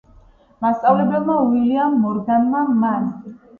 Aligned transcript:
მასწავლებელმა 0.69 1.35
უილიამ 1.43 2.01
მორგანმა. 2.07 2.65
მან 2.83 3.09